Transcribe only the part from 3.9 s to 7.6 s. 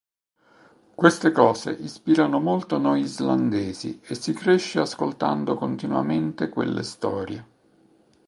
e si cresce ascoltando continuamente quelle storie.